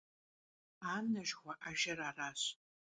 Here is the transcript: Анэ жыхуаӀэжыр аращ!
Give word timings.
Анэ 0.93 1.21
жыхуаӀэжыр 1.27 1.99
аращ! 2.09 2.41